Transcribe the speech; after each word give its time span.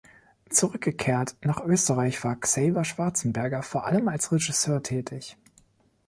Zurückgekehrt 0.49 1.35
nach 1.43 1.63
Österreich 1.63 2.23
war 2.23 2.35
Xaver 2.35 2.83
Schwarzenberger 2.83 3.61
vor 3.61 3.85
allem 3.85 4.07
als 4.07 4.31
Regisseur 4.31 4.81
tätig. 4.81 5.37